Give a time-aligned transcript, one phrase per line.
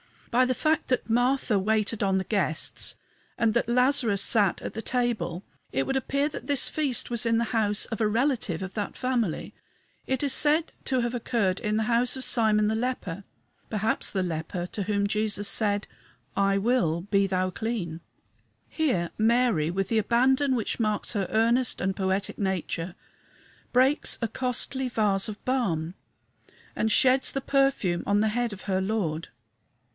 [0.31, 2.95] By the fact that Martha waited on the guests
[3.37, 7.37] and that Lazarus sat at the table it would appear that this feast was in
[7.37, 9.53] the house of a relative of that family.
[10.07, 13.25] It is said to have occurred in the house of "Simon the Leper"
[13.69, 15.85] perhaps the leper to whom Jesus said,
[16.35, 17.99] "I will be thou clean."
[18.69, 22.95] Here Mary, with the abandon which marks her earnest and poetic nature,
[23.73, 25.93] breaks a costly vase of balm
[26.75, 29.27] and sheds the perfume on the head of her Lord.